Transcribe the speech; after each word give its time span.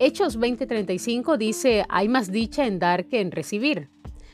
Hechos 0.00 0.38
20:35 0.38 1.36
dice, 1.38 1.84
hay 1.88 2.08
más 2.08 2.30
dicha 2.30 2.66
en 2.66 2.78
dar 2.78 3.06
que 3.06 3.20
en 3.20 3.32
recibir. 3.32 3.88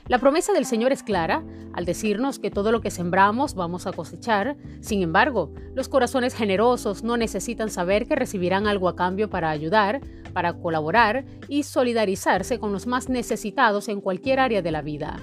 La 0.08 0.18
promesa 0.18 0.52
del 0.52 0.66
Señor 0.66 0.92
es 0.92 1.02
clara 1.02 1.42
al 1.72 1.86
decirnos 1.86 2.38
que 2.38 2.50
todo 2.50 2.70
lo 2.70 2.82
que 2.82 2.90
sembramos 2.90 3.54
vamos 3.54 3.86
a 3.86 3.92
cosechar. 3.92 4.58
Sin 4.80 5.00
embargo, 5.00 5.54
los 5.74 5.88
corazones 5.88 6.34
generosos 6.34 7.02
no 7.02 7.16
necesitan 7.16 7.70
saber 7.70 8.06
que 8.06 8.14
recibirán 8.14 8.66
algo 8.66 8.90
a 8.90 8.94
cambio 8.94 9.30
para 9.30 9.48
ayudar, 9.48 10.02
para 10.34 10.52
colaborar 10.52 11.24
y 11.48 11.62
solidarizarse 11.62 12.58
con 12.58 12.70
los 12.70 12.86
más 12.86 13.08
necesitados 13.08 13.88
en 13.88 14.02
cualquier 14.02 14.40
área 14.40 14.60
de 14.60 14.70
la 14.70 14.82
vida. 14.82 15.16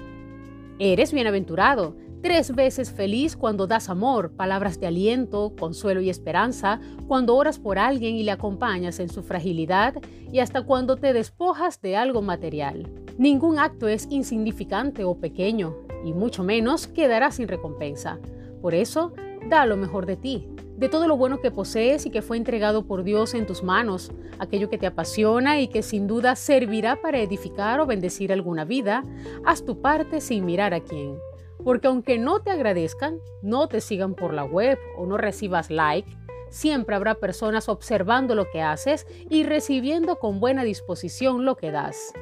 Eres 0.80 1.12
bienaventurado, 1.12 1.94
tres 2.22 2.54
veces 2.54 2.92
feliz 2.92 3.36
cuando 3.36 3.66
das 3.66 3.88
amor, 3.88 4.32
palabras 4.32 4.78
de 4.78 4.86
aliento, 4.86 5.52
consuelo 5.58 6.00
y 6.00 6.08
esperanza, 6.08 6.80
cuando 7.08 7.34
oras 7.36 7.58
por 7.58 7.78
alguien 7.78 8.14
y 8.14 8.22
le 8.22 8.30
acompañas 8.30 9.00
en 9.00 9.08
su 9.08 9.22
fragilidad 9.22 9.94
y 10.30 10.38
hasta 10.38 10.62
cuando 10.62 10.96
te 10.96 11.12
despojas 11.12 11.80
de 11.80 11.96
algo 11.96 12.22
material. 12.22 12.88
Ningún 13.18 13.58
acto 13.58 13.88
es 13.88 14.06
insignificante 14.08 15.04
o 15.04 15.16
pequeño, 15.16 15.76
y 16.04 16.12
mucho 16.12 16.42
menos 16.44 16.86
quedará 16.86 17.30
sin 17.30 17.48
recompensa. 17.48 18.18
Por 18.60 18.74
eso, 18.74 19.12
da 19.48 19.66
lo 19.66 19.76
mejor 19.76 20.06
de 20.06 20.16
ti, 20.16 20.48
de 20.76 20.88
todo 20.88 21.06
lo 21.06 21.16
bueno 21.16 21.40
que 21.40 21.50
posees 21.50 22.06
y 22.06 22.10
que 22.10 22.22
fue 22.22 22.36
entregado 22.36 22.86
por 22.86 23.02
Dios 23.02 23.34
en 23.34 23.46
tus 23.46 23.62
manos, 23.62 24.12
aquello 24.38 24.70
que 24.70 24.78
te 24.78 24.86
apasiona 24.86 25.60
y 25.60 25.68
que 25.68 25.82
sin 25.82 26.06
duda 26.06 26.36
servirá 26.36 27.00
para 27.00 27.20
edificar 27.20 27.80
o 27.80 27.86
bendecir 27.86 28.32
alguna 28.32 28.64
vida, 28.64 29.04
haz 29.44 29.64
tu 29.64 29.80
parte 29.80 30.20
sin 30.20 30.44
mirar 30.44 30.72
a 30.72 30.80
quién. 30.80 31.16
Porque 31.64 31.86
aunque 31.86 32.18
no 32.18 32.40
te 32.40 32.50
agradezcan, 32.50 33.18
no 33.42 33.68
te 33.68 33.80
sigan 33.80 34.14
por 34.14 34.34
la 34.34 34.44
web 34.44 34.78
o 34.96 35.06
no 35.06 35.16
recibas 35.16 35.70
like, 35.70 36.16
siempre 36.50 36.94
habrá 36.94 37.14
personas 37.14 37.68
observando 37.68 38.34
lo 38.34 38.50
que 38.50 38.62
haces 38.62 39.06
y 39.30 39.44
recibiendo 39.44 40.16
con 40.16 40.40
buena 40.40 40.64
disposición 40.64 41.44
lo 41.44 41.56
que 41.56 41.70
das. 41.70 42.12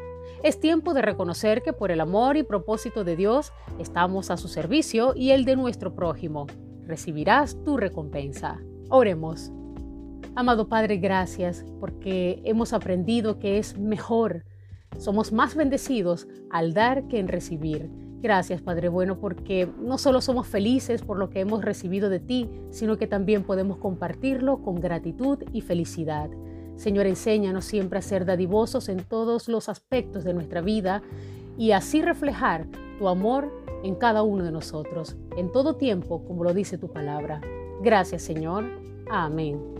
Es 0.43 0.59
tiempo 0.59 0.95
de 0.95 1.03
reconocer 1.03 1.63
que 1.63 1.75
por 1.75 1.91
el 1.91 2.01
amor 2.01 2.37
y 2.39 2.43
propósito 2.43 3.05
de 3.05 3.17
Dios 3.17 3.53
estamos 3.79 4.31
a 4.31 4.39
su 4.39 4.49
servicio 4.49 5.13
y 5.15 5.33
el 5.33 5.45
de 5.45 5.57
nuestro 5.57 5.95
prójimo. 5.95 6.47
Recibirás 6.87 7.63
tu 7.63 7.77
recompensa. 7.77 8.59
Oremos. 8.89 9.53
Amado 10.35 10.69
Padre, 10.69 10.97
gracias 10.97 11.65
porque 11.79 12.41
hemos 12.45 12.73
aprendido 12.73 13.39
que 13.39 13.59
es 13.59 13.79
mejor. 13.79 14.45
Somos 14.99 15.33
más 15.33 15.55
bendecidos 15.55 16.27
al 16.51 16.73
dar 16.73 17.07
que 17.09 17.19
en 17.19 17.29
recibir. 17.29 17.91
Gracias, 18.23 18.61
Padre 18.61 18.89
bueno, 18.89 19.19
porque 19.19 19.69
no 19.81 19.97
solo 19.97 20.21
somos 20.21 20.47
felices 20.47 21.03
por 21.03 21.19
lo 21.19 21.31
que 21.31 21.41
hemos 21.41 21.65
recibido 21.65 22.11
de 22.11 22.21
ti, 22.21 22.51
sino 22.71 22.99
que 22.99 23.07
también 23.07 23.45
podemos 23.45 23.79
compartirlo 23.79 24.63
con 24.63 24.81
gratitud 24.81 25.39
y 25.53 25.63
felicidad. 25.63 26.29
Señor, 26.77 27.07
enséñanos 27.07 27.65
siempre 27.65 27.99
a 27.99 28.03
ser 28.03 28.25
dadivosos 28.25 28.89
en 28.89 29.05
todos 29.05 29.49
los 29.49 29.69
aspectos 29.69 30.25
de 30.25 30.35
nuestra 30.35 30.61
vida 30.61 31.03
y 31.57 31.73
así 31.73 32.03
reflejar 32.03 32.67
tu 32.99 33.09
amor 33.09 33.51
en 33.83 33.95
cada 33.95 34.23
uno 34.23 34.45
de 34.45 34.53
nosotros, 34.53 35.17
en 35.37 35.51
todo 35.51 35.77
tiempo, 35.77 36.25
como 36.27 36.45
lo 36.45 36.53
dice 36.53 36.79
tu 36.79 36.89
palabra. 36.93 37.41
Gracias, 37.83 38.23
Señor. 38.23 38.65
Amén. 39.11 39.80